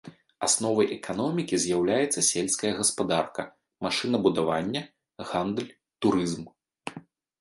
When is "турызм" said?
6.07-6.53